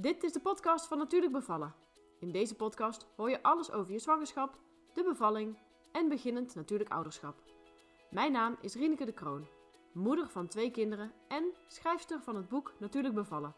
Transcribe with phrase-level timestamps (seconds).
[0.00, 1.74] Dit is de podcast van Natuurlijk Bevallen.
[2.20, 4.58] In deze podcast hoor je alles over je zwangerschap,
[4.94, 5.58] de bevalling
[5.92, 7.42] en beginnend natuurlijk ouderschap.
[8.10, 9.48] Mijn naam is Rieneke de Kroon,
[9.92, 13.54] moeder van twee kinderen en schrijfster van het boek Natuurlijk Bevallen.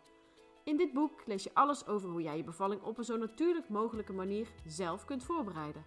[0.65, 3.69] In dit boek lees je alles over hoe jij je bevalling op een zo natuurlijk
[3.69, 5.85] mogelijke manier zelf kunt voorbereiden.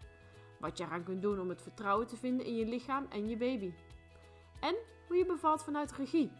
[0.60, 3.38] Wat je eraan kunt doen om het vertrouwen te vinden in je lichaam en je
[3.38, 3.74] baby.
[4.60, 4.76] En
[5.08, 6.32] hoe je bevalt vanuit regie.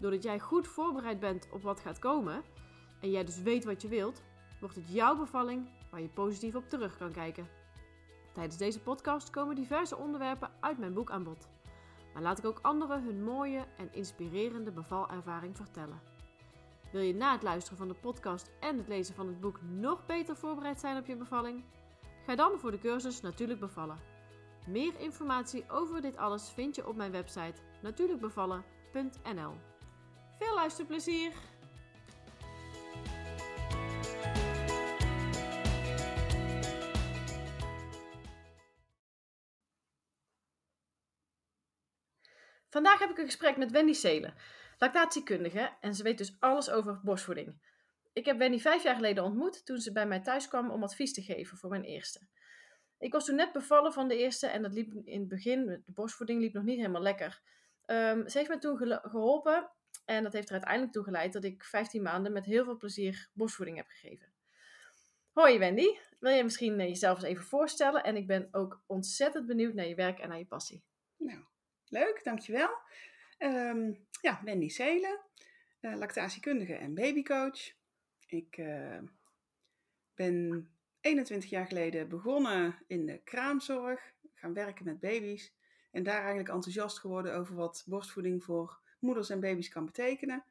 [0.00, 2.44] Doordat jij goed voorbereid bent op wat gaat komen
[3.00, 4.22] en jij dus weet wat je wilt,
[4.60, 7.48] wordt het jouw bevalling waar je positief op terug kan kijken.
[8.32, 11.48] Tijdens deze podcast komen diverse onderwerpen uit mijn boek aan bod.
[12.12, 16.00] Maar laat ik ook anderen hun mooie en inspirerende bevalervaring vertellen.
[16.92, 20.06] Wil je na het luisteren van de podcast en het lezen van het boek nog
[20.06, 21.64] beter voorbereid zijn op je bevalling?
[22.26, 23.98] Ga dan voor de cursus Natuurlijk Bevallen.
[24.66, 29.52] Meer informatie over dit alles vind je op mijn website natuurlijkbevallen.nl.
[30.38, 31.32] Veel luisterplezier!
[42.68, 44.34] Vandaag heb ik een gesprek met Wendy Seelen,
[44.78, 47.60] lactatiekundige, en ze weet dus alles over borstvoeding.
[48.12, 51.12] Ik heb Wendy vijf jaar geleden ontmoet toen ze bij mij thuis kwam om advies
[51.12, 52.20] te geven voor mijn eerste.
[52.98, 55.82] Ik was toen net bevallen van de eerste en dat liep in het begin, de
[55.86, 57.40] borstvoeding liep nog niet helemaal lekker.
[57.84, 59.70] Ehm, ze heeft me toen geholpen
[60.04, 63.28] en dat heeft er uiteindelijk toe geleid dat ik 15 maanden met heel veel plezier
[63.32, 64.32] borstvoeding heb gegeven.
[65.32, 68.04] Hoi Wendy, wil je misschien eh, jezelf eens even voorstellen?
[68.04, 70.84] En ik ben ook ontzettend benieuwd naar je werk en naar je passie.
[71.90, 72.70] Leuk, dankjewel.
[73.38, 75.20] Um, ja, Wendy Seelen,
[75.80, 77.72] uh, lactatiekundige en babycoach.
[78.26, 78.98] Ik uh,
[80.14, 80.68] ben
[81.00, 85.54] 21 jaar geleden begonnen in de kraamzorg, gaan werken met baby's.
[85.90, 90.44] En daar eigenlijk enthousiast geworden over wat borstvoeding voor moeders en baby's kan betekenen.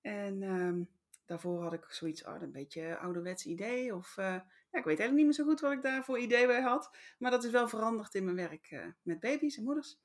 [0.00, 0.88] En um,
[1.24, 3.94] daarvoor had ik zoiets, oh, een beetje ouderwets idee.
[3.94, 6.46] Of uh, ja, ik weet eigenlijk niet meer zo goed wat ik daar voor idee
[6.46, 6.96] bij had.
[7.18, 10.02] Maar dat is wel veranderd in mijn werk met baby's en moeders.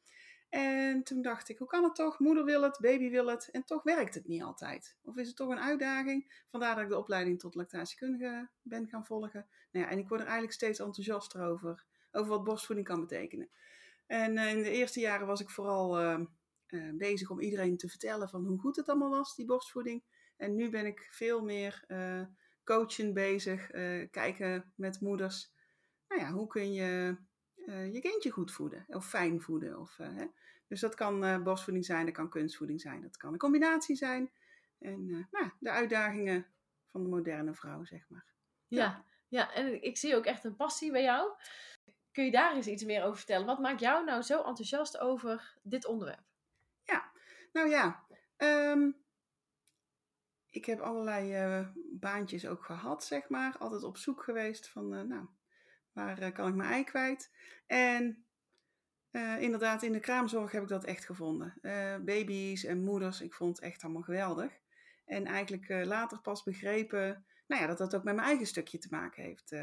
[0.50, 2.20] En toen dacht ik, hoe kan het toch?
[2.20, 3.50] Moeder wil het, baby wil het.
[3.52, 4.98] En toch werkt het niet altijd.
[5.02, 6.44] Of is het toch een uitdaging?
[6.50, 9.48] Vandaar dat ik de opleiding tot lactatiekundige ben gaan volgen.
[9.72, 11.86] Nou ja, en ik word er eigenlijk steeds enthousiaster over.
[12.12, 13.50] Over wat borstvoeding kan betekenen.
[14.08, 16.20] En uh, in de eerste jaren was ik vooral uh,
[16.68, 20.04] uh, bezig om iedereen te vertellen van hoe goed het allemaal was, die borstvoeding.
[20.38, 21.86] En nu ben ik veel meer
[22.64, 23.68] coaching bezig.
[24.12, 25.54] kijken met moeders.
[26.08, 27.18] Nou ja, hoe kun je
[27.70, 29.80] uh, je kindje goed voeden of fijn voeden.
[29.80, 30.26] Of, uh, hè.
[30.68, 34.32] Dus dat kan uh, borstvoeding zijn, dat kan kunstvoeding zijn, dat kan een combinatie zijn.
[34.80, 36.46] En nou, de uitdagingen
[36.92, 38.26] van de moderne vrouw, zeg maar.
[38.68, 38.78] Ja.
[38.78, 41.32] ja, ja, en ik zie ook echt een passie bij jou.
[42.12, 43.46] Kun je daar eens iets meer over vertellen?
[43.46, 46.24] Wat maakt jou nou zo enthousiast over dit onderwerp?
[46.84, 47.12] Ja,
[47.54, 48.06] nou ja,
[48.38, 48.96] um,
[50.50, 53.58] ik heb allerlei baantjes ook gehad, zeg maar.
[53.58, 55.28] Altijd op zoek geweest van, nou,
[55.94, 57.32] Waar uh, kan ik mijn ei kwijt?
[57.68, 58.26] En
[59.12, 61.54] uh, inderdaad, in de kraamzorg heb ik dat echt gevonden.
[61.62, 64.60] Uh, baby's en moeders, ik vond het echt allemaal geweldig.
[65.06, 68.88] En eigenlijk later pas begrepen nou ja, dat dat ook met mijn eigen stukje te
[68.92, 69.56] maken heeft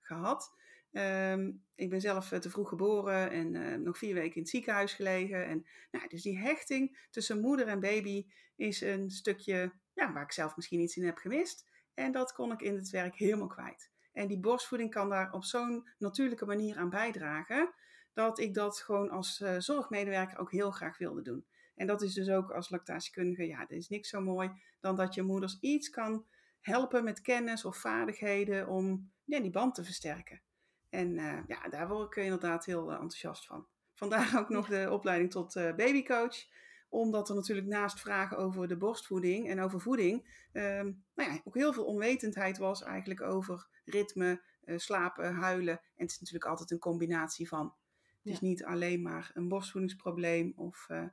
[0.00, 0.58] gehad.
[0.92, 5.46] Um, ik ben zelf te vroeg geboren en nog vier weken in het ziekenhuis gelegen.
[5.46, 8.26] En, nou, dus die hechting tussen moeder en baby
[8.56, 11.68] is een stukje ja, waar ik zelf misschien iets in heb gemist.
[11.94, 13.90] En dat kon ik in het werk helemaal kwijt.
[14.12, 17.74] En die borstvoeding kan daar op zo'n natuurlijke manier aan bijdragen,
[18.12, 21.46] dat ik dat gewoon als uh, zorgmedewerker ook heel graag wilde doen.
[21.74, 24.50] En dat is dus ook als lactatiekundige, ja, er is niks zo mooi
[24.80, 26.26] dan dat je moeders iets kan
[26.60, 30.42] helpen met kennis of vaardigheden om ja, die band te versterken.
[30.88, 33.66] En uh, ja, daar word ik inderdaad heel uh, enthousiast van.
[33.94, 36.46] Vandaar ook nog de opleiding tot babycoach
[36.90, 41.54] omdat er natuurlijk naast vragen over de borstvoeding en over voeding, um, nou ja, ook
[41.54, 45.74] heel veel onwetendheid was eigenlijk over ritme, uh, slapen, huilen.
[45.74, 47.64] En het is natuurlijk altijd een combinatie van.
[47.64, 48.32] Het ja.
[48.32, 51.04] is niet alleen maar een borstvoedingsprobleem of uh,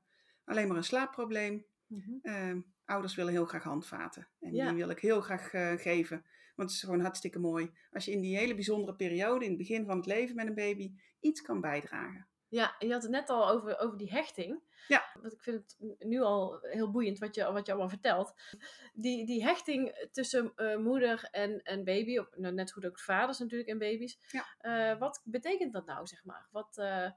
[0.45, 1.65] alleen maar een slaapprobleem.
[1.87, 2.19] Mm -hmm.
[2.21, 4.27] uh, ouders willen heel graag handvaten.
[4.39, 4.67] En ja.
[4.67, 6.25] die wil ik heel graag uh, geven.
[6.55, 9.59] Want het is gewoon hartstikke mooi als je in die hele bijzondere periode, in het
[9.59, 12.27] begin van het leven met een baby, iets kan bijdragen.
[12.49, 14.61] Ja, je had het net al over, over die hechting.
[14.87, 15.05] Ja.
[15.21, 18.33] Want ik vind het nu al heel boeiend wat je, wat je allemaal vertelt.
[18.93, 23.39] Die, die hechting tussen uh, moeder en, en baby, of, nou, net goed ook vaders
[23.39, 24.19] natuurlijk en baby's.
[24.31, 24.45] Ja.
[24.91, 26.47] Uh, wat betekent dat nou, zeg maar?
[26.51, 27.11] Wat, uh,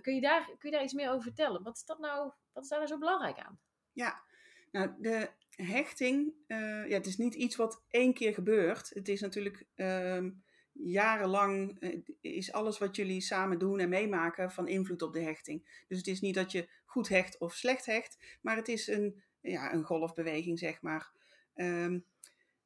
[0.00, 1.62] kun, je daar, kun je daar iets meer over vertellen?
[1.62, 3.58] Wat is, dat nou, wat is daar nou zo belangrijk aan?
[3.92, 4.22] Ja,
[4.70, 8.90] nou de hechting, ja, het is niet iets wat één keer gebeurt.
[8.94, 9.66] Het is natuurlijk...
[9.76, 10.26] Uh,
[10.74, 11.80] jarenlang
[12.20, 15.84] is alles wat jullie samen doen en meemaken van invloed op de hechting.
[15.88, 19.22] Dus het is niet dat je goed hecht of slecht hecht, maar het is een,
[19.40, 21.12] ja, een golfbeweging, zeg maar.
[21.54, 22.04] Um,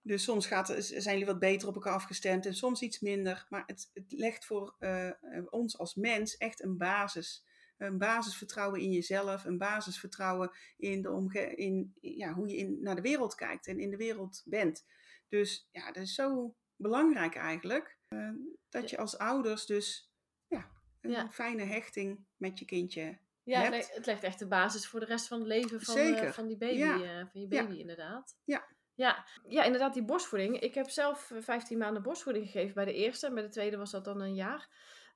[0.03, 3.47] Dus soms gaat, zijn jullie wat beter op elkaar afgestemd en soms iets minder.
[3.49, 5.11] Maar het, het legt voor uh,
[5.51, 7.45] ons als mens echt een basis.
[7.79, 12.95] Een basisvertrouwen in jezelf, een basisvertrouwen in, de omge in ja, hoe je in, naar
[12.95, 14.85] de wereld kijkt en in de wereld bent.
[15.29, 17.98] Dus ja, dat is zo belangrijk eigenlijk.
[18.09, 18.31] Uh,
[18.69, 20.13] dat je als ouders dus
[20.47, 20.71] ja,
[21.01, 21.31] een ja.
[21.31, 23.95] fijne hechting met je kindje ja, hebt.
[23.95, 26.57] het legt echt de basis voor de rest van het leven van, uh, van die
[26.57, 26.95] baby, ja.
[26.95, 28.37] uh, van je baby inderdaad.
[28.45, 28.77] Ja.
[28.95, 30.61] Ja, ja, inderdaad, die borstvoeding.
[30.61, 33.27] Ik heb zelf 15 maanden borstvoeding gegeven bij de eerste.
[33.27, 34.69] En bij de tweede was dat dan een jaar.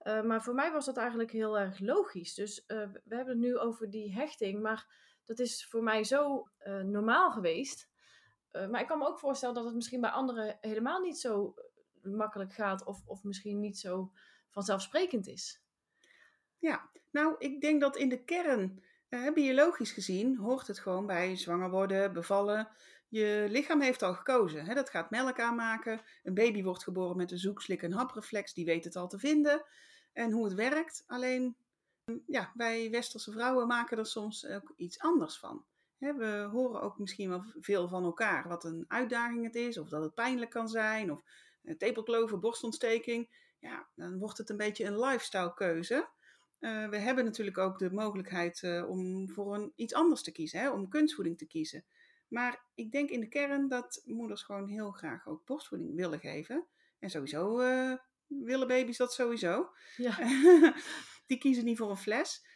[0.05, 2.35] Maar voor mij was dat eigenlijk heel erg logisch.
[2.35, 4.63] Dus we hebben het nu over die hechting.
[4.63, 4.87] Maar
[5.25, 6.49] dat is voor mij zo
[6.83, 7.89] normaal geweest.
[8.51, 11.55] maar ik kan me ook voorstellen dat het misschien bij anderen helemaal niet zo
[12.03, 12.85] makkelijk gaat.
[12.85, 14.13] Of, of misschien niet zo
[14.51, 15.61] vanzelfsprekend is.
[16.59, 18.83] Ja, nou, ik denk dat in de kern,
[19.35, 22.69] biologisch gezien, hoort het gewoon bij zwanger worden, bevallen
[23.13, 24.65] je lichaam heeft al gekozen.
[24.65, 24.75] Hè?
[24.75, 26.01] Dat gaat melk aanmaken.
[26.23, 28.55] Een baby wordt geboren met een zoekslik- en hapreflex.
[28.55, 29.65] Die weet het al te vinden.
[30.13, 31.05] En hoe het werkt.
[31.07, 31.57] Alleen,
[32.27, 35.65] ja, wij westerse vrouwen maken er soms ook iets anders van.
[35.99, 38.49] We horen ook misschien wel veel van elkaar.
[38.49, 39.79] Wat een uitdaging het is.
[39.79, 41.13] Of dat het pijnlijk kan zijn.
[41.13, 41.23] Of
[41.79, 43.41] tepelkloven, borstontsteking.
[43.59, 46.09] Ja, dan wordt het een beetje een lifestyle keuze.
[46.61, 50.61] Uh, we hebben natuurlijk ook de mogelijkheid uh, om voor een, iets anders te kiezen.
[50.61, 50.71] Hè?
[50.71, 51.85] Om kunstvoeding te kiezen.
[52.29, 56.67] Maar ik denk in de kern dat moeders gewoon heel graag ook borstvoeding willen geven.
[56.99, 59.71] En sowieso uh, willen baby's dat sowieso.
[59.97, 60.17] Ja.
[61.27, 62.47] Die kiezen niet voor een fles.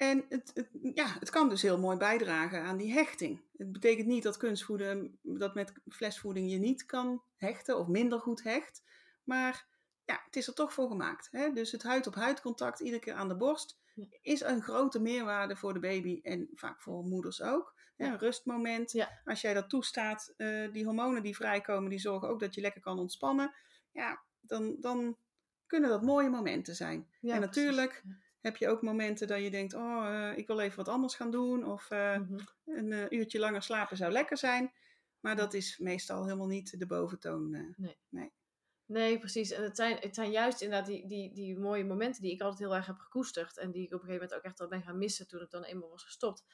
[0.00, 3.40] En het, het, ja, het kan dus heel mooi bijdragen aan die hechting.
[3.56, 8.42] Het betekent niet dat kunstvoeden, dat met flesvoeding je niet kan hechten of minder goed
[8.42, 8.82] hecht.
[9.24, 9.66] Maar
[10.04, 11.28] ja, het is er toch voor gemaakt.
[11.30, 11.52] Hè?
[11.52, 13.78] Dus het huid-op-huid contact iedere keer aan de borst
[14.22, 17.74] is een grote meerwaarde voor de baby en vaak voor moeders ook.
[17.96, 19.06] Een rustmoment.
[19.24, 22.80] Als jij dat toestaat, uh, die hormonen die vrijkomen, die zorgen ook dat je lekker
[22.80, 23.54] kan ontspannen.
[23.92, 25.16] Ja, dan, dan
[25.66, 27.08] kunnen dat mooie momenten zijn.
[27.22, 28.04] en natuurlijk
[28.40, 31.30] heb je ook momenten dat je denkt, oh, uh, ik wil even wat anders gaan
[31.30, 31.64] doen.
[31.64, 32.26] Of uh, mm
[32.64, 32.92] -hmm.
[32.92, 34.72] een uurtje langer slapen zou lekker zijn.
[35.20, 37.50] Maar dat is meestal helemaal niet de boventoon.
[37.50, 37.96] nee.
[38.08, 38.32] nee.
[38.90, 39.50] Nee, precies.
[39.50, 42.58] En het zijn, het zijn juist inderdaad die, die, die mooie momenten die ik altijd
[42.60, 43.58] heel erg heb gekoesterd.
[43.58, 45.50] En die ik op een gegeven moment ook echt wel ben gaan missen toen het
[45.50, 46.44] dan eenmaal was gestopt.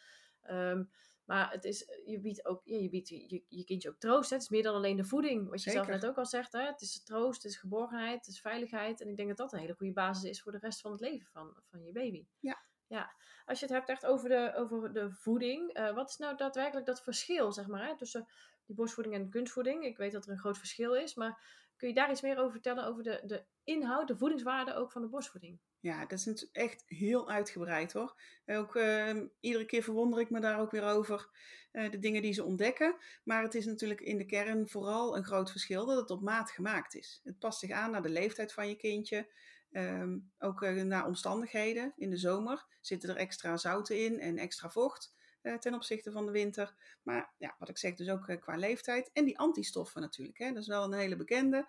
[0.51, 0.91] Um,
[1.27, 4.31] maar het is, je biedt ook ja, je, biedt je, je kindje ook troost.
[4.31, 4.37] Hè?
[4.37, 5.49] Het is meer dan alleen de voeding.
[5.49, 6.53] Wat je zelf net ook al zegt.
[6.53, 6.63] Hè?
[6.63, 9.01] Het is troost, het is geborgenheid, het is veiligheid.
[9.01, 11.01] En ik denk dat dat een hele goede basis is voor de rest van het
[11.01, 12.27] leven van, van je baby.
[12.41, 12.63] Ja.
[12.87, 13.15] ja.
[13.47, 15.79] Als je het hebt echt over de, over de voeding.
[15.79, 17.97] Uh, wat is nou daadwerkelijk dat verschil zeg maar, hè?
[17.97, 18.27] tussen
[18.67, 19.85] die borstvoeding en de kunstvoeding?
[19.85, 21.15] Ik weet dat er een groot verschil is.
[21.15, 24.93] Maar Kun je daar iets meer over vertellen, over de, de inhoud, de voedingswaarde ook
[24.93, 25.59] van de borstvoeding?
[25.81, 28.21] Ja, dat is echt heel uitgebreid hoor.
[28.47, 31.29] Ook uh, iedere keer verwonder ik me daar ook weer over
[31.73, 32.97] uh, de dingen die ze ontdekken.
[33.25, 36.51] Maar het is natuurlijk in de kern vooral een groot verschil dat het op maat
[36.51, 37.21] gemaakt is.
[37.25, 39.35] Het past zich aan naar de leeftijd van je kindje.
[39.71, 41.93] Um, ook uh, naar omstandigheden.
[41.97, 45.15] In de zomer zitten er extra zouten in en extra vocht
[45.61, 46.75] ten opzichte van de winter.
[47.03, 49.11] Maar ja, wat ik zeg, dus ook qua leeftijd.
[49.13, 50.39] En die antistoffen natuurlijk.
[50.39, 51.69] Hè, dat is wel een hele bekende.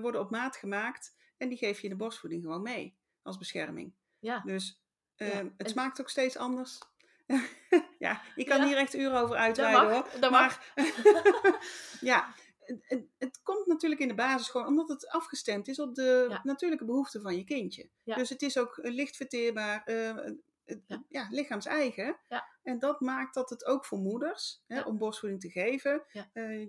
[0.00, 3.92] worden op maat gemaakt en die geef je in de borstvoeding gewoon mee als bescherming.
[4.18, 4.42] Ja.
[4.44, 4.80] Dus
[5.16, 6.78] uh, het smaakt ook steeds anders.
[7.98, 10.06] ja, ik kan hier echt uren over uitweiden hoor.
[10.20, 10.72] Dat maar,
[12.00, 16.38] ja, het, het, komt natuurlijk in de basis gewoon omdat het afgestemd is op de
[16.42, 17.88] natuurlijke behoeften van je kindje.
[18.04, 20.16] Dus het is ook licht verteerbaar, uh,
[20.86, 21.04] ja.
[21.08, 21.26] ja.
[21.30, 22.16] lichaams-eigen.
[22.28, 22.48] Ja.
[22.62, 26.22] En dat maakt dat het ook voor moeders, hè, om borstvoeding te geven, uh,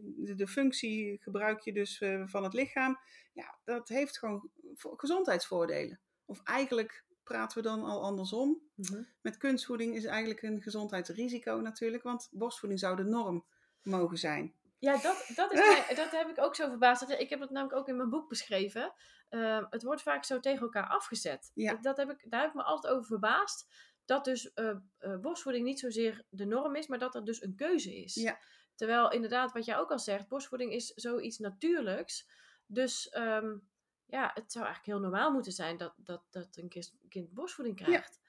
[0.03, 2.99] de, de, functie gebruik je dus uh, van het lichaam.
[3.33, 5.99] Ja, dat heeft gewoon gezondheidsvoordelen.
[6.25, 8.61] Of eigenlijk praten we dan al andersom.
[8.75, 9.07] Mm-hmm.
[9.21, 13.45] Met kunstvoeding is eigenlijk een gezondheidsrisico natuurlijk, want borstvoeding zou de norm
[13.81, 14.55] mogen zijn.
[14.79, 17.09] Ja, dat, dat, is mij, dat heb ik ook zo verbaasd.
[17.09, 18.93] Ik heb het namelijk ook in mijn boek beschreven.
[19.29, 21.51] Uh, het wordt vaak zo tegen elkaar afgezet.
[21.53, 21.75] Ja.
[21.81, 23.73] Dat heb ik, daar heb ik me altijd over verbaasd
[24.05, 27.55] dat dus uh, uh, borstvoeding niet zozeer de norm is, maar dat er dus een
[27.55, 28.13] keuze is.
[28.13, 28.39] Ja.
[28.75, 32.29] Terwijl inderdaad, wat jij ook al zegt, borstvoeding is zoiets natuurlijks.
[32.65, 33.69] Dus um,
[34.05, 37.77] ja, het zou eigenlijk heel normaal moeten zijn dat, dat, dat een kind, kind borstvoeding
[37.77, 38.19] krijgt.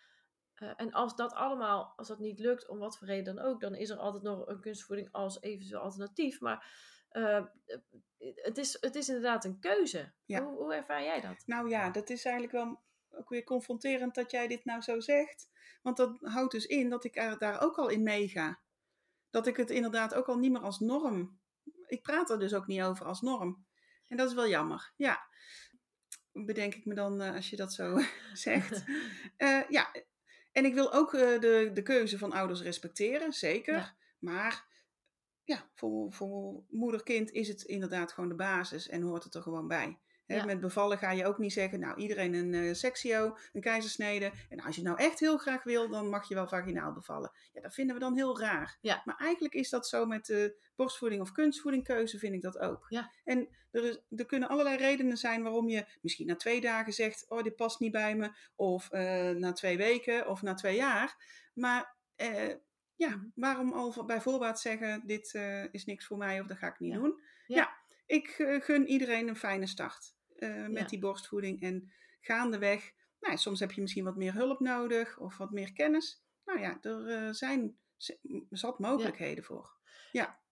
[0.55, 0.67] Ja.
[0.67, 3.61] Uh, en als dat allemaal, als dat niet lukt, om wat voor reden dan ook,
[3.61, 6.41] dan is er altijd nog een kunstvoeding als eventueel alternatief.
[6.41, 6.67] Maar
[8.19, 10.13] het, is, het is inderdaad een keuze.
[10.25, 10.43] Ja.
[10.43, 11.43] Hoe, hoe ervaar jij dat?
[11.47, 12.81] Nou ja, dat is eigenlijk wel
[13.15, 15.51] ook weer confronterend dat jij dit nou zo zegt.
[15.83, 18.61] Want dat houdt dus in dat ik daar ook al in meega.
[19.31, 21.41] Dat ik het inderdaad ook al niet meer als norm.
[21.87, 23.67] Ik praat er dus ook niet over als norm.
[24.09, 24.93] En dat is wel jammer.
[24.97, 25.27] Ja.
[26.33, 28.01] Bedenk ik me dan uh, als je dat zo
[28.33, 28.85] zegt.
[29.39, 29.95] Uh, ja.
[30.53, 33.75] En ik wil ook uh, de, de keuze van ouders respecteren, zeker.
[33.75, 33.97] Ja.
[34.19, 34.67] Maar
[35.45, 39.69] ja, voor, voor moeder-kind is het inderdaad gewoon de basis en hoort het er gewoon
[39.69, 39.99] bij.
[40.27, 40.45] Ja.
[40.45, 44.33] Met bevallen ga je ook niet zeggen, nou iedereen een eh sectio, een keizersnede.
[44.49, 47.33] En als je nou echt heel graag wil, dan mag je wel vaginaal bevallen.
[47.53, 48.79] Ja, dat vinden we dan heel raar.
[48.81, 49.03] Ja.
[49.05, 52.87] Maar eigenlijk is dat zo met de borstvoeding of kunstvoedingkeuze, vind ik dat ook.
[52.89, 53.11] Ja.
[53.25, 57.25] En er, is, er kunnen allerlei redenen zijn waarom je misschien na twee dagen zegt,
[57.29, 58.31] oh dit past niet bij me.
[58.55, 61.17] Of eh, na twee weken of na twee jaar.
[61.55, 62.55] Maar eh,
[62.97, 66.67] ja, waarom al bij voorbaat zeggen, dit eh, is niks voor mij of dat ga
[66.67, 67.23] ik niet doen.
[67.47, 67.81] Ja.
[68.07, 70.87] Ja, ik eh, gun iedereen een fijne start eh, met Ja.
[70.87, 71.63] die borstvoeding.
[71.63, 75.73] En gaandeweg, nou, ja, soms heb je misschien wat meer hulp nodig of wat meer
[75.73, 76.23] kennis.
[76.45, 77.77] Nou ja, er eh, zijn
[78.51, 79.77] zat mogelijkheden voor.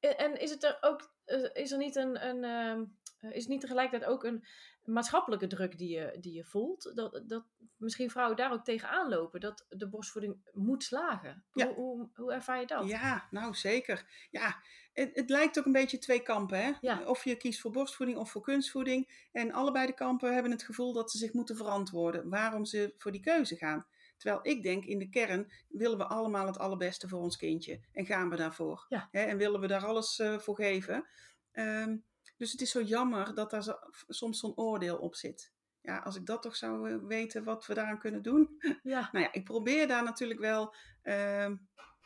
[0.00, 1.14] En, en is het er ook,
[1.52, 2.84] is er niet een, een ehm,
[3.20, 4.44] eh, is niet tegelijkertijd ook een
[4.92, 6.92] maatschappelijke druk die je, die je voelt?
[6.94, 7.44] Dat, dat
[7.76, 11.44] misschien vrouwen daar ook tegenaan lopen, dat de borstvoeding moet slagen.
[11.52, 11.66] Ja.
[11.66, 12.86] Hoe, hoe, hoe ervaar je dat?
[12.86, 14.28] Ja, nou zeker.
[14.30, 16.64] Ja, het, het lijkt ook een beetje twee kampen.
[16.64, 16.72] Hè?
[16.80, 17.02] Ja.
[17.04, 19.28] Of je kiest voor borstvoeding of voor kunstvoeding.
[19.32, 23.12] En allebei de kampen hebben het gevoel dat ze zich moeten verantwoorden waarom ze voor
[23.12, 23.86] die keuze gaan.
[24.16, 27.80] Terwijl ik denk, in de kern willen we allemaal het allerbeste voor ons kindje.
[27.92, 28.86] En gaan we daarvoor.
[28.88, 29.08] Ja.
[29.10, 29.22] Hè?
[29.22, 31.06] En willen we daar alles eh, voor geven.
[31.52, 31.96] Ehm,
[32.40, 33.78] dus het is zo jammer dat daar zo-
[34.08, 35.52] soms zo'n oordeel op zit.
[35.80, 38.48] Ja, als ik dat toch zou eh, weten wat we daaraan kunnen doen.
[38.82, 39.08] Ja.
[39.12, 41.56] Nou ja, ik probeer daar natuurlijk wel ehm,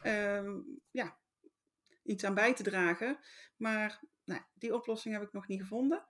[0.03, 0.61] ehm,
[0.91, 1.19] ja,
[2.03, 3.19] iets aan bij te dragen.
[3.57, 6.07] Maar nou, die oplossing heb ik nog niet gevonden.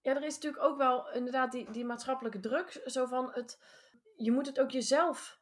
[0.00, 2.82] Ja, er is natuurlijk ook wel inderdaad die, die maatschappelijke druk.
[2.84, 3.62] Zo van het,
[4.16, 5.39] je moet het ook jezelf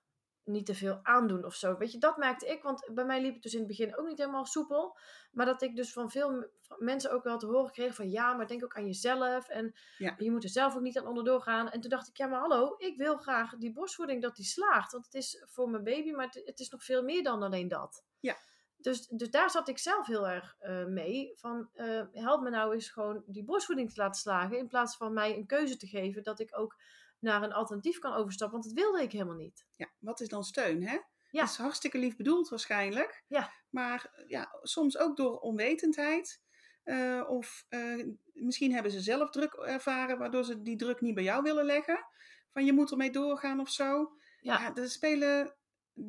[0.48, 1.76] niet te veel aandoen of zo.
[1.76, 2.62] Weet je, dat merkte ik.
[2.62, 4.98] Want bij mij liep het dus in het begin ook niet helemaal soepel.
[5.32, 6.46] Maar dat ik dus van veel
[6.78, 8.10] mensen ook wel te horen kreeg van...
[8.10, 9.48] Ja, maar denk ook aan jezelf.
[9.48, 10.14] En Ja.
[10.18, 11.70] je moet er zelf ook niet aan onderdoor gaan.
[11.70, 14.92] En toen dacht ik, ja maar hallo, ik wil graag die borstvoeding dat die slaagt.
[14.92, 17.68] Want het is voor mijn baby, maar het, het is nog veel meer dan alleen
[17.68, 18.04] dat.
[18.20, 18.36] Ja.
[18.76, 21.32] Dus, dus daar zat ik zelf heel erg eh, mee.
[21.36, 24.58] Van eh, help me nou eens gewoon die borstvoeding te laten slagen.
[24.58, 26.76] In plaats van mij een keuze te geven dat ik ook
[27.18, 28.60] naar een alternatief kan overstappen.
[28.60, 29.66] Want dat wilde ik helemaal niet.
[29.76, 30.98] Ja, wat is dan steun, hè?
[31.30, 31.40] Ja.
[31.40, 33.24] Dat is hartstikke lief bedoeld waarschijnlijk.
[33.26, 33.52] Ja.
[33.70, 36.40] Maar eh, ja, soms ook door onwetendheid.
[36.82, 41.24] Eh, of eh, misschien hebben ze zelf druk ervaren, waardoor ze die druk niet bij
[41.24, 42.06] jou willen leggen.
[42.52, 44.12] Van je moet ermee doorgaan of zo.
[44.40, 44.60] Ja.
[44.60, 45.54] Ja, er spelen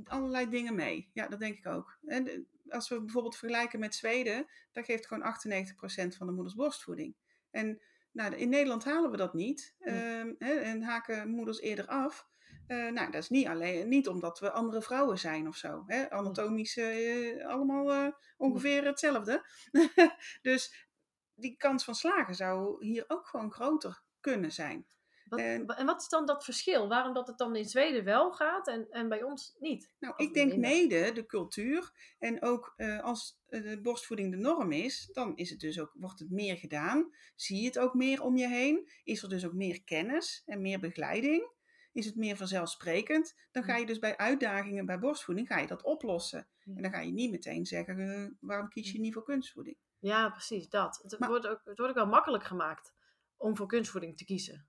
[0.03, 1.09] allerlei dingen mee.
[1.13, 1.97] Ja, dat denk ik ook.
[2.05, 6.55] En de- als we bijvoorbeeld vergelijken met Zweden, daar geeft gewoon 98% van de moeders
[6.55, 7.15] borstvoeding.
[7.51, 9.75] En nou, in Nederland halen we dat niet.
[9.79, 9.95] Nee.
[9.95, 12.27] Ehm, hè, en haken moeders eerder af.
[12.67, 15.83] Eh, nou, dat is niet alleen niet omdat we andere vrouwen zijn of zo.
[15.85, 16.09] Hè?
[16.09, 19.45] Anatomisch eh, allemaal eh, ongeveer hetzelfde.
[20.41, 20.87] dus
[21.35, 24.87] die kans van slagen zou hier ook gewoon groter kunnen zijn.
[25.29, 26.88] Wat, En- wat is dan dat verschil?
[26.88, 29.91] Waarom dat het dan in Zweden wel gaat en, en bij ons niet?
[30.00, 30.69] Nou, Of ik denk minder?
[30.69, 31.91] mede de cultuur.
[32.19, 35.91] En ook eh, als eh, de borstvoeding de norm is, dan is het dus ook,
[35.93, 37.09] wordt het meer gedaan.
[37.36, 38.89] Zie je het ook meer om je heen.
[39.03, 41.51] Is er dus ook meer kennis en meer begeleiding.
[41.91, 43.36] Is het meer vanzelfsprekend.
[43.51, 46.48] Dan ga je dus bij uitdagingen bij borstvoeding ga je dat oplossen.
[46.75, 49.77] En dan ga je niet meteen zeggen, eh, waarom kies je niet voor kunstvoeding?
[50.00, 51.00] Ja, precies, dat.
[51.03, 52.93] Het, Maar- wordt ook, het wordt ook wel makkelijk gemaakt
[53.38, 54.67] om voor kunstvoeding te kiezen.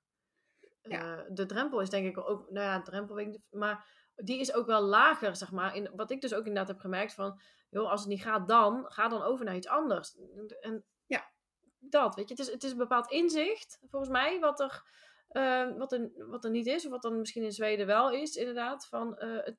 [0.82, 1.16] Ja.
[1.16, 4.40] Eh, de drempel is denk ik ook, nou ja, drempel weet ik niet, maar die
[4.40, 5.76] is ook wel lager, zeg maar.
[5.76, 8.84] In, wat ik dus ook inderdaad heb gemerkt van, joh, als het niet gaat dan,
[8.88, 10.16] ga dan over naar iets anders.
[10.60, 11.30] En Ja.
[11.78, 14.82] dat, weet je, het is, het is een bepaald inzicht, volgens mij, wat er,
[15.30, 18.36] eh, wat er, wat er niet is, of wat dan misschien in Zweden wel is,
[18.36, 19.56] inderdaad, van eh, het,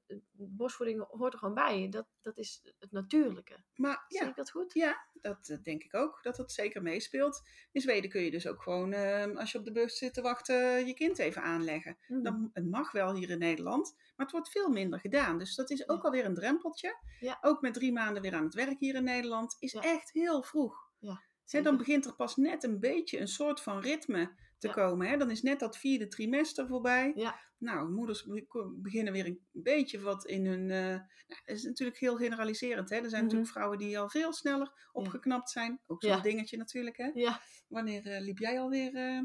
[1.10, 1.88] hoort er gewoon bij.
[1.90, 3.64] Dat, dat is het natuurlijke.
[3.76, 4.74] Maar Zie ja, ik dat goed?
[4.74, 7.42] Ja, dat eh, denk ik ook, dat dat zeker meespeelt.
[7.72, 10.22] In Zweden kun je dus ook gewoon, eh, als je op de bus zit te
[10.22, 11.98] wachten, je kind even aanleggen.
[12.08, 12.22] Mhm.
[12.24, 15.38] Dan, het mag wel hier in Nederland, maar het wordt veel minder gedaan.
[15.38, 16.04] Dus dat is ook Ja.
[16.04, 16.96] alweer een drempeltje.
[17.20, 17.38] Ja.
[17.42, 20.90] Ook met drie maanden weer aan het werk hier in Nederland, is echt heel vroeg.
[21.00, 24.74] Ja, dan begint er pas net een beetje een soort van ritme te Ja.
[24.74, 25.08] komen.
[25.08, 25.18] Hè?
[25.18, 27.12] Dan is net dat vierde trimester voorbij.
[27.16, 27.40] Ja.
[27.58, 30.72] Nou, moeders be- beginnen weer een beetje wat in hun...
[30.72, 30.88] eh
[31.28, 32.90] nou, dat is natuurlijk heel generaliserend.
[32.90, 32.96] Hè?
[32.96, 33.22] Er zijn Mhm.
[33.24, 35.82] natuurlijk vrouwen die al veel sneller opgeknapt zijn.
[35.88, 36.98] Ook zo'n dingetje natuurlijk.
[36.98, 37.10] Hè?
[37.14, 39.20] Ja, Wanneer eh, liep jij alweer eh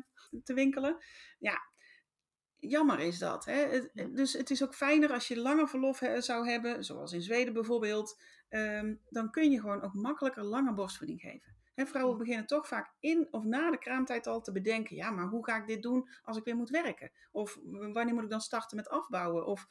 [0.45, 0.97] te winkelen?
[1.39, 1.59] Ja,
[2.57, 3.45] jammer is dat.
[3.45, 3.81] Hè?
[4.13, 7.53] Dus het is ook fijner als je langer verlof he- zou hebben, zoals in Zweden
[7.53, 8.21] bijvoorbeeld.
[8.49, 11.55] Ehm, dan kun je gewoon ook makkelijker langer borstvoeding geven.
[11.77, 15.45] Vrouwen beginnen toch vaak in of na de kraamtijd al te bedenken: ja, maar hoe
[15.45, 17.11] ga ik dit doen als ik weer moet werken?
[17.31, 17.59] Of
[17.93, 19.47] wanneer moet ik dan starten met afbouwen?
[19.47, 19.67] Of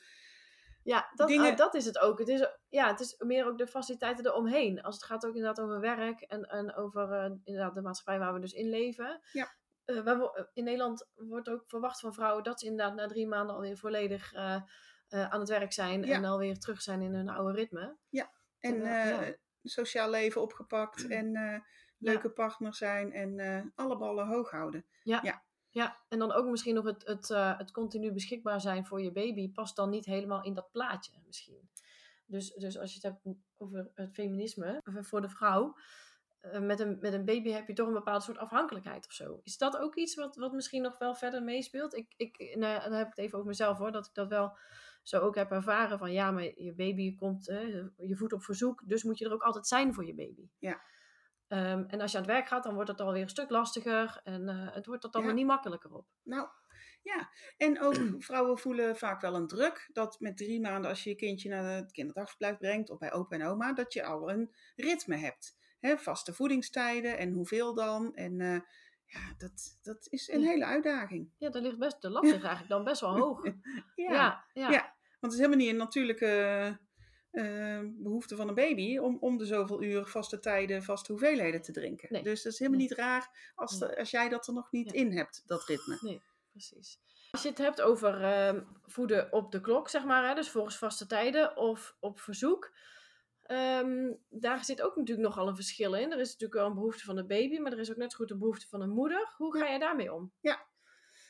[0.84, 2.20] ja dat, Dingen- eh, dat is het ook.
[2.20, 4.82] Het is, ja, het is meer ook de faciliteiten eromheen.
[4.82, 8.34] Als het gaat ook inderdaad over werk en, en over eh, inderdaad de maatschappij waar
[8.34, 9.22] we dus in leven.
[9.32, 9.56] Ja.
[9.86, 10.22] Eh, eh,
[10.54, 14.34] in Nederland wordt ook verwacht van vrouwen dat ze inderdaad na drie maanden alweer volledig
[15.10, 16.16] aan het werk zijn Ja.
[16.16, 17.98] en alweer terug zijn in hun oude ritme.
[18.60, 19.36] En ja.
[19.64, 21.60] sociaal leven opgepakt en eh,
[21.98, 24.86] leuke partner zijn en eh, alle ballen hoog houden.
[25.04, 25.20] Ja.
[25.24, 25.44] Ja.
[25.76, 29.12] Ja, en dan ook misschien nog het, het, eh, het continu beschikbaar zijn voor je
[29.12, 31.70] baby past dan niet helemaal in dat plaatje misschien.
[32.26, 35.76] Dus, dus als je het hebt over het feminisme voor de vrouw,
[36.40, 39.40] eh, met, een, met een baby heb je toch een bepaald soort afhankelijkheid of zo.
[39.44, 41.96] Is dat ook iets wat, wat misschien nog wel verder meespeelt?
[41.96, 44.58] Ik, ik, eh, dan heb ik het even over mezelf hoor, dat ik dat wel
[45.04, 47.46] zo ook heb ervaren van ja, maar je baby komt,
[47.98, 50.50] je voet op verzoek, dus moet je er ook altijd zijn voor je baby.
[50.60, 50.82] Ja.
[51.48, 54.20] Ehm, en als je aan het werk gaat, dan wordt het alweer een stuk lastiger
[54.24, 55.32] en eh, het wordt er dan Ja.
[55.32, 56.08] niet makkelijker op.
[56.24, 56.48] Nou,
[57.02, 57.30] ja.
[57.58, 57.94] En ook
[58.28, 61.76] vrouwen voelen vaak wel een druk dat met drie maanden als je je kindje naar
[61.76, 65.56] het kinderdagverblijf brengt of bij opa en oma, dat je al een ritme hebt.
[65.80, 68.14] Hè, vaste voedingstijden en hoeveel dan.
[68.16, 68.60] En eh,
[69.06, 70.48] ja, dat, dat is een Ja.
[70.48, 71.32] hele uitdaging.
[71.38, 73.44] Ja, daar ligt best, de lat ligt eigenlijk dan best wel hoog.
[73.46, 73.54] Ja,
[73.96, 74.70] Ja, ja.
[74.72, 74.82] Ja.
[75.20, 76.80] want het is helemaal niet een natuurlijke
[77.36, 81.72] eh, behoefte van een baby om om de zoveel uur vaste tijden, vaste hoeveelheden te
[81.72, 82.08] drinken.
[82.12, 82.24] Nee.
[82.24, 82.90] Dus dat is helemaal Nee.
[82.90, 83.90] niet raar als, Nee.
[83.90, 85.00] de- als jij dat er nog niet Ja.
[85.00, 86.22] in hebt, dat ritme.
[86.52, 87.00] precies.
[87.32, 90.78] Als je het hebt over ehm, voeden op de klok, zeg maar, hè, dus volgens
[90.78, 92.74] vaste tijden of op verzoek.
[93.44, 96.12] ehm, daar zit ook natuurlijk nogal een verschil in.
[96.12, 98.18] Er is natuurlijk wel een behoefte van de baby, maar er is ook net zo
[98.18, 99.34] goed een behoefte van een moeder.
[99.38, 100.32] Hoe ga je daarmee om?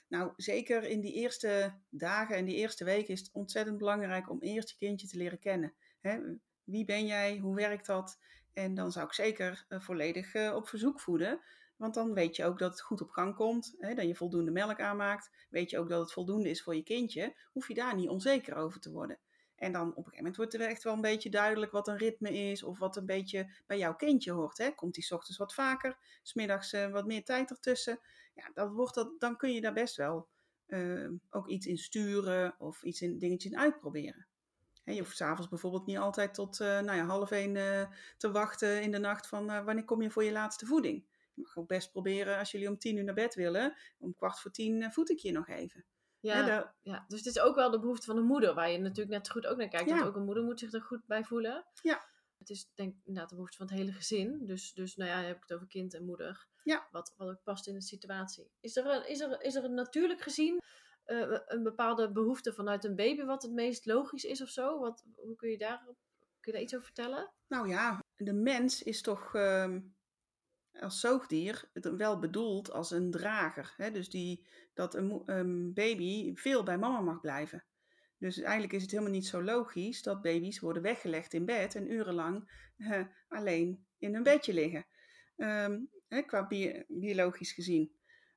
[0.07, 4.41] Nou, zeker in die eerste dagen en die eerste weken is het ontzettend belangrijk om
[4.41, 5.73] eerst je kindje te leren kennen.
[6.05, 6.19] Hè?
[6.63, 7.37] Wie ben jij?
[7.37, 8.19] Hoe werkt dat?
[8.53, 11.41] En dan zou ik zeker eh, volledig eh, op verzoek voeden.
[11.77, 13.75] Want dan weet je ook dat het goed op gang komt.
[13.79, 13.93] Hè?
[13.93, 15.31] Dat je voldoende melk aanmaakt.
[15.49, 17.35] Weet je ook dat het voldoende is voor je kindje.
[17.51, 19.19] Hoef je daar niet onzeker over te worden.
[19.55, 21.97] En dan op een gegeven moment wordt er echt wel een beetje duidelijk wat een
[21.97, 22.63] ritme is.
[22.63, 24.57] Of wat een beetje bij jouw kindje hoort.
[24.57, 24.71] Hè?
[24.71, 25.97] Komt die 's ochtends wat vaker?
[26.23, 27.99] Smiddags eh wat meer tijd ertussen?
[28.33, 30.27] Ja, dan, wordt dat, dan kun je daar best wel
[31.29, 34.27] ook iets in sturen of iets in dingetjes in uitproberen.
[34.93, 38.81] Je hoeft s'avonds bijvoorbeeld niet altijd tot eh, nou ja, half één eh, te wachten
[38.81, 41.05] in de nacht van eh, wanneer kom je voor je laatste voeding.
[41.33, 44.39] Je mag ook best proberen als jullie om tien uur naar bed willen, om kwart
[44.39, 45.85] voor tien voed ik je nog even.
[46.19, 48.77] Ja, daar- ja, dus het is ook wel de behoefte van de moeder, waar je
[48.77, 49.89] natuurlijk net goed ook naar kijkt.
[49.89, 49.95] Ja.
[49.95, 51.65] Want ook een moeder moet zich er goed bij voelen.
[51.81, 52.05] Ja.
[52.37, 54.45] Het is denk ik inderdaad de behoefte van het hele gezin.
[54.45, 56.47] Dus, dus nou ja, heb ik het over kind en moeder.
[56.63, 56.87] Ja.
[56.91, 58.51] Wat, wat ook past in de situatie.
[58.59, 60.61] Is er, een, is er, is er een natuurlijk gezien
[61.05, 64.79] eh, een bepaalde behoefte vanuit een baby wat het meest logisch is of zo?
[64.79, 65.97] Wat, hoe kun je, daarop,
[66.39, 67.33] kun je daar iets over vertellen?
[67.47, 69.81] Nou ja, de mens is toch ehm,
[70.79, 73.73] als zoogdier wel bedoeld als een drager.
[73.77, 73.91] Hè?
[73.91, 77.65] Dus die, dat een, baby veel bij mama mag blijven.
[78.17, 81.91] Dus eigenlijk is het helemaal niet zo logisch dat baby's worden weggelegd in bed en
[81.91, 84.85] urenlang eh, alleen in hun bedje liggen.
[85.35, 87.91] Ehm, hè, qua bi- biologisch gezien.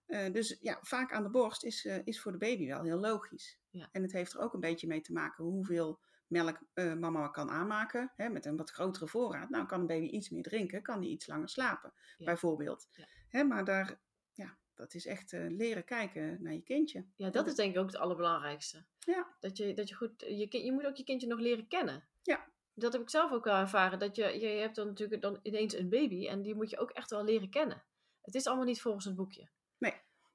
[0.09, 2.99] Eh, dus ja, vaak aan de borst is, eh, is voor de baby wel heel
[2.99, 3.59] logisch.
[3.71, 3.89] Ja.
[3.93, 7.51] En het heeft er ook een beetje mee te maken hoeveel melk eh, mama kan
[7.51, 8.13] aanmaken.
[8.17, 9.51] Hè, met een wat grotere voorraad.
[9.51, 12.25] Nou, kan een baby iets meer drinken, kan die iets langer slapen, Ja.
[12.25, 12.89] bijvoorbeeld.
[12.91, 13.07] Ja.
[13.29, 14.01] Hè, maar daar,
[14.33, 17.07] ja, dat is echt leren kijken naar je kindje.
[17.17, 18.85] Ja, dat is denk ik ook het allerbelangrijkste.
[18.99, 19.37] Ja.
[19.41, 22.09] Dat je, dat je goed, je, kind- je moet ook je kindje nog leren kennen.
[22.23, 22.53] Ja.
[22.75, 23.99] Dat heb ik zelf ook wel ervaren.
[23.99, 26.79] Dat je, je, je hebt dan natuurlijk dan ineens een baby en die moet je
[26.79, 27.83] ook echt wel leren kennen.
[28.23, 29.49] Het is allemaal niet volgens het boekje.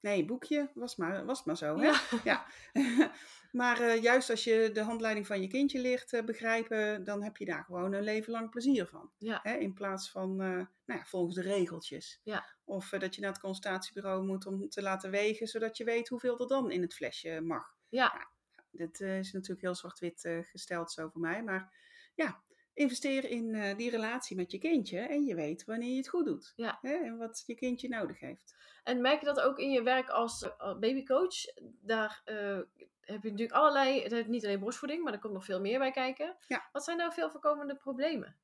[0.04, 1.78] Nee, boekje was maar, was maar zo.
[1.78, 1.86] Hè?
[1.86, 2.02] Ja.
[2.24, 2.46] Ja.
[3.52, 7.38] maar eh, juist als je de handleiding van je kindje leert eh, begrijpen, dan heb
[7.38, 9.12] je daar gewoon een leven lang plezier van.
[9.18, 9.40] Ja.
[9.44, 9.56] Hè?
[9.56, 10.48] In plaats van eh,
[10.86, 12.20] nou ja, volgens de regeltjes.
[12.24, 12.46] Ja.
[12.64, 16.40] Of dat je naar het consultatiebureau moet om te laten wegen, zodat je weet hoeveel
[16.40, 17.76] er dan in het flesje mag.
[17.90, 18.28] Ja,
[18.72, 21.44] Dit is natuurlijk heel zwart-wit gesteld zo voor mij.
[21.44, 21.74] Maar
[22.16, 26.08] ja, investeer in eh, die relatie met je kindje en je weet wanneer je het
[26.10, 26.54] goed doet.
[26.56, 26.78] Ja.
[26.82, 26.94] Hè?
[26.94, 28.54] En wat je kindje nodig heeft.
[28.84, 31.36] En merk je dat ook in je werk als eh, babycoach?
[31.82, 32.60] Daar eh,
[33.02, 35.92] heb je natuurlijk allerlei, het niet alleen borstvoeding, maar er komt nog veel meer bij
[35.92, 36.38] kijken.
[36.48, 36.70] Ja.
[36.72, 38.38] Wat zijn nou veel voorkomende problemen?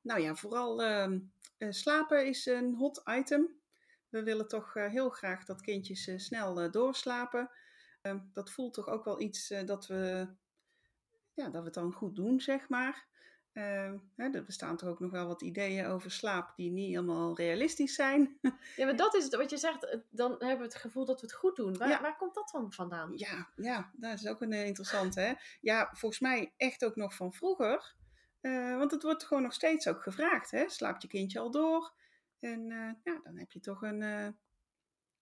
[0.00, 1.18] Nou ja, vooral ehm,
[1.58, 3.60] eh, slapen is een hot item.
[4.08, 7.50] We willen toch heel graag dat kindjes snel doorslapen.
[8.02, 10.28] Ehm, dat voelt toch ook wel iets dat, we,
[11.34, 13.06] ja, dat we het dan goed doen, zeg maar.
[13.52, 17.36] Ehm, hè, er bestaan toch ook nog wel wat ideeën over slaap die niet helemaal
[17.36, 18.38] realistisch zijn.
[18.76, 21.26] Ja, maar dat is het, wat je zegt, dan hebben we het gevoel dat we
[21.26, 21.76] het goed doen.
[21.78, 22.00] Waar, Ja.
[22.00, 23.12] waar komt dat dan vandaan?
[23.16, 25.20] Ja, ja, dat is ook een eh, interessante.
[25.20, 25.32] Hè?
[25.60, 27.94] Ja, volgens mij echt ook nog van vroeger.
[28.40, 30.50] Eh, want het wordt gewoon nog steeds ook gevraagd.
[30.50, 30.68] Hè?
[30.68, 31.92] Slaapt je kindje al door?
[32.40, 33.98] En eh, ja, dan heb je toch een.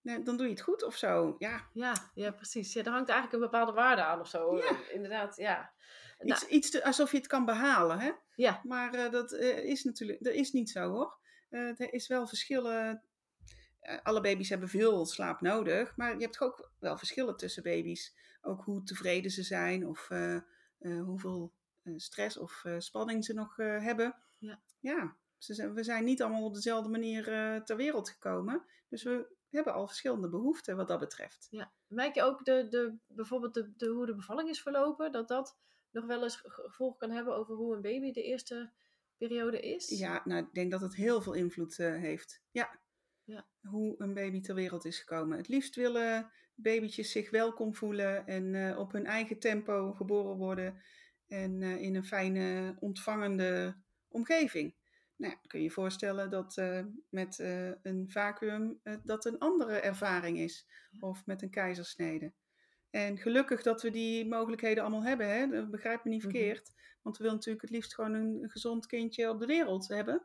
[0.02, 1.34] nee, dan doe je het goed of zo.
[1.38, 2.72] Ja, Ja, ja, precies.
[2.72, 4.56] Ja, er hangt eigenlijk een bepaalde waarde aan of zo.
[4.56, 4.76] Ja.
[4.92, 5.72] Inderdaad, ja.
[6.22, 7.98] Iets, Nou, iets te, alsof je het kan behalen.
[7.98, 8.10] Hè?
[8.34, 11.18] ja, Maar eh, dat eh, is natuurlijk dat is niet zo hoor.
[11.48, 13.02] Eh, er is wel verschillen.
[14.02, 15.96] alle baby's hebben veel slaap nodig.
[15.96, 18.14] Maar je hebt ook wel verschillen tussen baby's.
[18.42, 20.08] Ook hoe tevreden ze zijn of
[21.04, 21.52] hoeveel
[21.96, 24.16] stress of spanning ze nog hebben.
[24.38, 24.60] Ja.
[24.80, 27.24] Ja, ze zijn, we zijn niet allemaal op dezelfde manier
[27.64, 28.62] ter wereld gekomen.
[28.88, 31.46] Dus we hebben al verschillende behoeften wat dat betreft.
[31.50, 31.72] Ja.
[31.86, 35.56] Merk je ook de, de, bijvoorbeeld de, de, hoe de bevalling is verlopen, dat dat
[35.92, 38.72] nog wel eens ge- gevolg kan hebben over hoe een baby de eerste
[39.16, 39.88] periode is?
[39.98, 42.42] Ja, nou, ik denk dat het heel veel invloed eh, heeft.
[42.50, 42.80] Ja.
[43.24, 43.46] Ja.
[43.60, 45.36] Hoe een baby ter wereld is gekomen.
[45.36, 50.82] Het liefst willen babytjes zich welkom voelen en eh, op hun eigen tempo geboren worden.
[51.26, 53.76] En eh, in een fijne, ontvangende
[54.08, 54.74] omgeving.
[55.16, 56.62] Nou, kun je je voorstellen dat
[57.08, 57.38] met
[57.82, 60.66] een vacuüm dat een andere ervaring is.
[61.00, 62.32] Of met een keizersnede.
[62.90, 65.28] En gelukkig dat we die mogelijkheden allemaal hebben.
[65.28, 65.66] Hè?
[65.66, 66.30] Begrijp me niet Mhm.
[66.30, 66.72] verkeerd.
[67.02, 70.22] Want we willen natuurlijk het liefst gewoon een gezond kindje op de wereld hebben.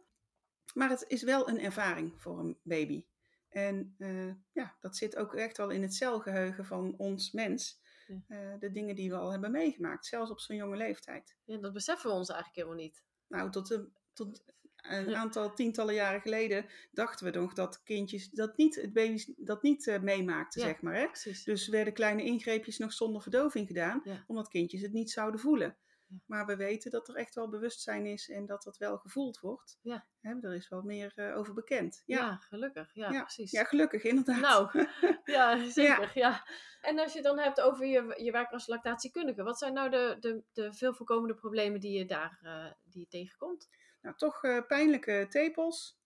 [0.74, 3.06] Maar het is wel een ervaring voor een baby.
[3.50, 7.82] En eh, ja, dat zit ook echt wel in het celgeheugen van ons mens.
[8.08, 8.22] Ja.
[8.28, 11.36] Eh, de dingen die we al hebben meegemaakt, zelfs op zo'n jonge leeftijd.
[11.44, 13.04] Ja, dat beseffen we ons eigenlijk helemaal niet.
[13.28, 14.44] Nou, tot, een tot
[14.90, 19.62] een aantal tientallen jaren geleden dachten we nog dat kindjes dat niet, het baby's dat
[19.64, 20.68] niet eh, meemaakten, Ja.
[20.68, 20.96] zeg maar.
[20.96, 21.06] Hè?
[21.06, 21.44] Precies.
[21.44, 24.24] Dus werden kleine ingreepjes nog zonder verdoving gedaan, Ja.
[24.28, 25.78] omdat kindjes het niet zouden voelen.
[26.08, 26.18] Ja.
[26.26, 29.80] Maar we weten dat er echt wel bewustzijn is en dat dat wel gevoeld wordt.
[29.82, 30.06] Ja.
[30.22, 32.04] Hè, er is wel meer eh, over bekend.
[32.06, 32.18] ja.
[32.18, 32.36] Ja.
[32.50, 32.90] gelukkig.
[32.94, 33.22] Ja, Ja.
[33.22, 33.52] precies.
[33.52, 34.40] ja, gelukkig inderdaad.
[34.40, 34.88] Nou,
[35.36, 36.12] ja, zeker.
[36.14, 36.48] Ja.
[36.82, 39.90] En als je het dan hebt over je, je werk als lactatiekundige, wat zijn nou
[39.90, 43.70] de, de, de veel voorkomende problemen die je daar eh, die je tegenkomt?
[44.06, 46.00] Nou, toch eh, pijnlijke tepels.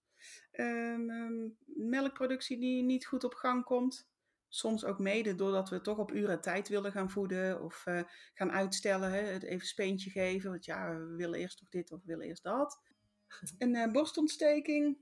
[0.50, 4.08] Ehm, ehm, melkproductie die niet goed op gang komt.
[4.48, 8.02] Soms ook mede doordat we toch op uren tijd willen gaan voeden of eh,
[8.34, 9.10] gaan uitstellen.
[9.12, 10.50] Hè, het even speentje geven.
[10.50, 12.80] Want ja, we willen eerst nog dit of we willen eerst dat.
[13.58, 14.98] Een eh, borstontsteking.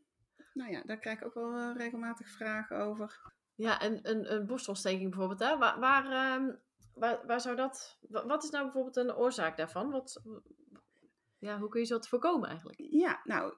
[0.53, 3.33] Nou ja, daar krijg ik ook wel regelmatig vragen over.
[3.55, 5.57] Ja, en een, een borstontsteking bijvoorbeeld, hè?
[5.59, 6.55] Waar, waar, ehm,
[6.95, 7.99] waar, waar zou dat...
[8.09, 9.91] wa- Wat is nou bijvoorbeeld een oorzaak daarvan?
[9.91, 10.23] Wat,
[11.38, 12.79] ja, hoe kun je te voorkomen eigenlijk?
[12.90, 13.55] Ja, nou,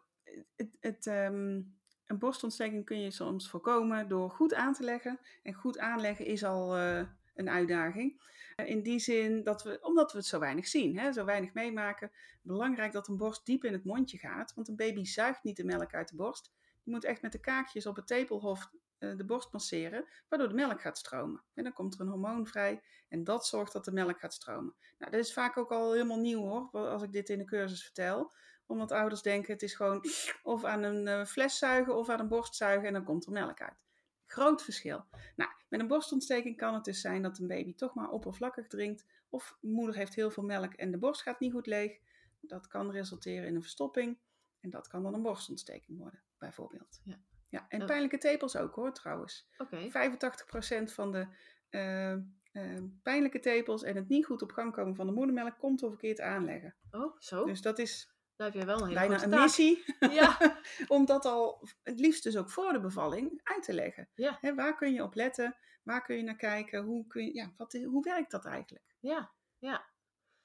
[0.57, 1.61] het, het, ehm,
[2.07, 5.21] een borstontsteking kun je soms voorkomen door goed aan te leggen.
[5.43, 7.03] En goed aanleggen is al eh,
[7.35, 8.23] een uitdaging.
[8.57, 11.55] Eh, in die zin dat we, omdat we het zo weinig zien, hè, zo weinig
[11.55, 12.11] meemaken,
[12.43, 14.55] belangrijk dat een borst diep in het mondje gaat.
[14.55, 16.53] Want een baby zuigt niet de melk uit de borst.
[16.85, 20.81] Die moet echt met de kaakjes op het tepelhof de borst masseren, waardoor de melk
[20.81, 21.43] gaat stromen.
[21.55, 24.75] En dan komt er een hormoon vrij en dat zorgt dat de melk gaat stromen.
[24.99, 27.83] Nou, dat is vaak ook al helemaal nieuw hoor, als ik dit in de cursus
[27.83, 28.33] vertel
[28.71, 30.05] omdat ouders denken het is gewoon
[30.43, 33.33] of aan een eh, fles zuigen of aan een borst zuigen en dan komt er
[33.33, 33.85] melk uit.
[34.25, 35.05] Groot verschil.
[35.37, 39.07] Nou, met een borstontsteking kan het dus zijn dat een baby toch maar oppervlakkig drinkt.
[39.29, 41.99] Of moeder heeft heel veel melk en de borst gaat niet goed leeg.
[42.41, 44.19] Dat kan resulteren in een verstopping.
[44.61, 47.01] En dat kan dan een borstontsteking worden, bijvoorbeeld.
[47.05, 47.21] Ja.
[47.51, 49.49] Ja, en pijnlijke tepels ook hoor, trouwens.
[49.59, 51.27] Oké, 85% van de
[51.71, 55.81] eh, eh, pijnlijke tepels en het niet goed op gang komen van de moedermelk komt
[55.81, 56.75] door verkeerd aanleggen.
[56.91, 57.45] oh, zo.
[57.45, 59.85] Dus dat is Daar heb je wel een hele bijna een missie
[60.21, 64.09] Ja, om dat al het liefst dus ook voor de bevalling uit te leggen.
[64.15, 64.39] Ja.
[64.41, 65.57] Hè, waar kun je op letten?
[65.83, 66.83] Waar kun je naar kijken?
[66.83, 68.95] Hoe, kun je, ja, wat, hoe werkt dat eigenlijk?
[69.01, 69.89] ja, ja.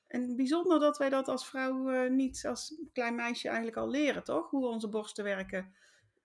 [0.08, 4.24] En bijzonder dat wij dat als vrouw eh, niet als klein meisje eigenlijk al leren,
[4.24, 4.50] toch?
[4.50, 5.76] Hoe onze borsten werken.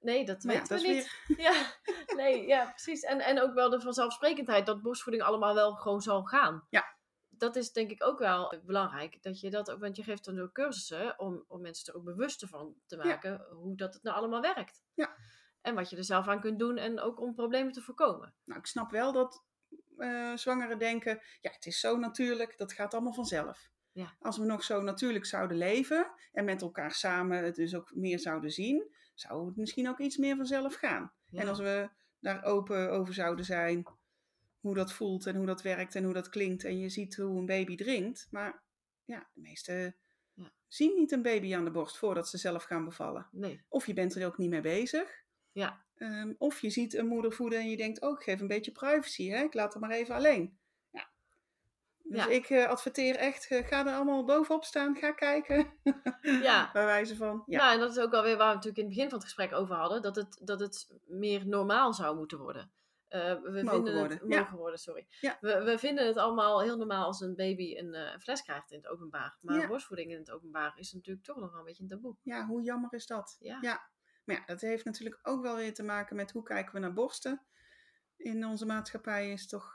[0.01, 1.11] Nee, dat Maar ja, weten we niet.
[1.47, 1.75] Ja,
[2.17, 3.03] nee, ja, precies.
[3.03, 6.67] En, en ook wel de vanzelfsprekendheid dat borstvoeding allemaal wel gewoon zal gaan.
[6.71, 6.99] Ja.
[7.29, 9.23] Dat is denk ik ook wel belangrijk.
[9.23, 12.05] Dat je dat ook, want je geeft dan ook cursussen om, om mensen er ook
[12.05, 14.83] bewust van te maken hoe dat het nou allemaal werkt.
[14.95, 15.17] Ja.
[15.61, 18.35] En wat je er zelf aan kunt doen en ook om problemen te voorkomen.
[18.45, 19.45] Nou, ik snap wel dat
[19.97, 23.71] eh, zwangeren denken, ja, het is zo natuurlijk, dat gaat allemaal vanzelf.
[23.93, 24.17] Ja.
[24.21, 28.19] Als we nog zo natuurlijk zouden leven en met elkaar samen het dus ook meer
[28.19, 31.13] zouden zien, zou het misschien ook iets meer vanzelf gaan.
[31.31, 31.41] Ja.
[31.41, 33.87] En als we daar open over zouden zijn,
[34.61, 36.65] hoe dat voelt en hoe dat werkt en hoe dat klinkt.
[36.65, 38.29] En je ziet hoe een baby drinkt.
[38.31, 38.63] Maar
[39.05, 39.97] ja, de meesten
[40.35, 40.53] Ja.
[40.69, 43.29] zien niet een baby aan de borst voordat ze zelf gaan bevallen.
[43.33, 45.25] Nee, Of je bent er ook niet mee bezig.
[45.53, 48.47] ja, Ehm, of je ziet een moeder voeden en je denkt, oh, ik geef een
[48.49, 49.29] beetje privacy.
[49.29, 49.43] Hè?
[49.45, 50.59] Ik laat het maar even alleen.
[52.13, 55.67] Dus ik eh, adverteer echt, eh, ga er allemaal bovenop staan, ga kijken.
[56.23, 56.71] Ja.
[56.73, 57.59] Bij wijze van, ja.
[57.59, 59.53] Nou, en dat is ook alweer waar we natuurlijk in het begin van het gesprek
[59.53, 60.03] over hadden.
[60.03, 62.73] Dat het, dat het meer normaal zou moeten worden.
[63.09, 64.41] Eh, we Mogen vinden worden, het, ja.
[64.41, 65.07] mogen worden, sorry.
[65.21, 65.39] Ja.
[65.41, 68.77] We, we vinden het allemaal heel normaal als een baby een eh, fles krijgt in
[68.77, 69.39] het openbaar.
[69.41, 69.67] Maar Ja.
[69.67, 72.17] borstvoeding in het openbaar is natuurlijk toch nog wel een beetje een taboe.
[72.23, 73.37] ja, hoe jammer is dat?
[73.41, 73.59] Ja.
[73.61, 73.89] Ja.
[74.25, 76.93] Maar ja, dat heeft natuurlijk ook wel weer te maken met hoe kijken we naar
[76.93, 77.43] borsten.
[78.17, 79.75] In onze maatschappij is toch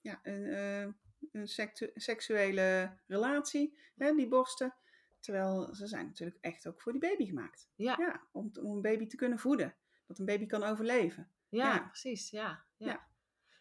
[0.00, 0.96] ja, een,
[1.34, 1.48] een
[1.94, 4.74] seksuele relatie, hè, die borsten.
[5.20, 7.68] Terwijl ze zijn natuurlijk echt ook voor die baby gemaakt.
[7.74, 9.74] Ja, ja, Ja, om, om een baby te kunnen voeden.
[10.06, 11.30] Dat een baby kan overleven.
[11.48, 11.78] Ja.
[11.88, 12.30] precies.
[12.30, 12.86] Ja, ja.
[12.86, 13.06] Ja.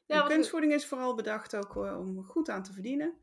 [0.06, 0.28] ja.
[0.28, 3.18] kunstvoeding is vooral bedacht ook eh, om goed aan te verdienen.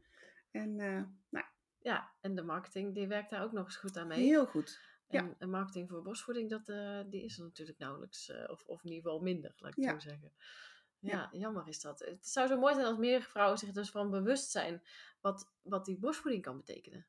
[0.50, 1.46] En eh, nou,
[1.78, 4.24] ja, en de marketing die werkt daar ook nog eens goed aan mee.
[4.24, 4.80] heel goed.
[5.08, 5.20] Ja.
[5.20, 8.30] En, en marketing voor borstvoeding, dat, eh, die is er natuurlijk nauwelijks.
[8.46, 9.98] of, of in ieder geval minder, laat ik het Ja.
[10.00, 10.32] zo zeggen.
[11.00, 11.98] Ja, jammer is dat.
[11.98, 14.82] Het zou zo mooi zijn als meer vrouwen zich dus van bewust zijn
[15.20, 17.06] wat, wat die borstvoeding kan betekenen.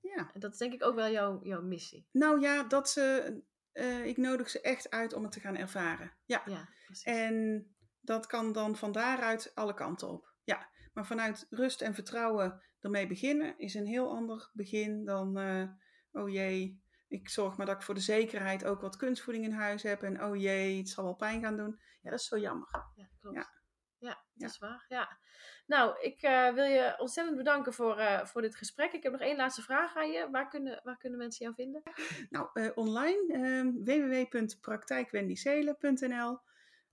[0.00, 0.30] Ja.
[0.32, 2.08] En dat is denk ik ook wel jouw, jouw missie.
[2.12, 3.34] Nou ja, dat ze,
[3.72, 6.12] eh, ik nodig ze echt uit om het te gaan ervaren.
[6.24, 6.42] Ja.
[6.46, 6.68] Ja.
[7.02, 7.66] En
[8.00, 10.32] dat kan dan van daaruit alle kanten op.
[10.44, 15.68] Ja, maar vanuit rust en vertrouwen ermee beginnen is een heel ander begin dan, eh,
[16.12, 16.82] oh jee,
[17.20, 20.02] ik zorg maar dat ik voor de zekerheid ook wat kunstvoeding in huis heb.
[20.02, 21.80] En oh jee, het zal wel pijn gaan doen.
[22.02, 22.68] Ja, dat is zo jammer.
[22.94, 23.36] Ja, klopt.
[23.36, 23.52] Ja.
[23.98, 24.46] Ja, dat Ja.
[24.46, 24.84] is waar.
[24.88, 25.18] Ja.
[25.66, 28.92] Nou, ik eh, wil je ontzettend bedanken voor, eh, voor dit gesprek.
[28.92, 30.30] Ik heb nog één laatste vraag aan je.
[30.30, 31.82] Waar kunnen, waar kunnen mensen jou vinden?
[32.30, 36.38] Nou, eh, online, eh www.praktijkwendycelen.nl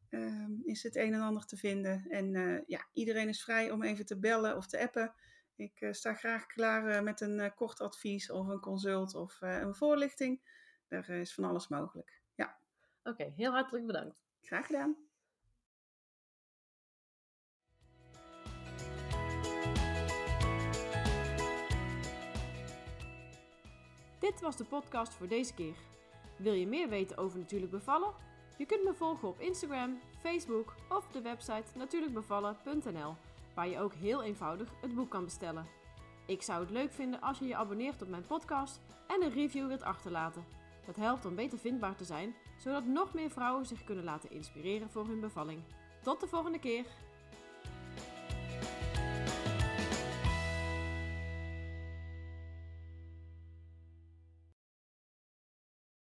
[0.10, 2.06] ehm, is het een en ander te vinden.
[2.10, 5.14] En ja, iedereen is vrij om even te bellen of te appen.
[5.62, 9.42] Ik eh, sta graag klaar eh, met een eh, kort advies of een consult of
[9.42, 10.42] eh, een voorlichting.
[10.88, 12.22] Er is van alles mogelijk.
[12.36, 12.58] Ja,
[13.04, 14.16] Oké, heel hartelijk bedankt.
[14.42, 14.96] graag gedaan.
[24.20, 25.76] Dit was de podcast voor deze keer.
[26.38, 28.14] Wil je meer weten over Natuurlijk Bevallen?
[28.58, 33.16] Je kunt me volgen op Instagram, Facebook of de website natuurlijkbevallen.nl,
[33.56, 35.68] waar je ook heel eenvoudig het boek kan bestellen.
[36.26, 39.68] Ik zou het leuk vinden als je je abonneert op mijn podcast en een review
[39.68, 40.46] wilt achterlaten.
[40.86, 44.90] Dat helpt om beter vindbaar te zijn, zodat nog meer vrouwen zich kunnen laten inspireren
[44.90, 45.62] voor hun bevalling.
[46.02, 46.86] Tot de volgende keer!